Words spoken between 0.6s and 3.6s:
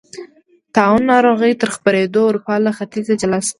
طاعون ناروغۍ تر خپرېدو اروپا له ختیځې جلا شوه.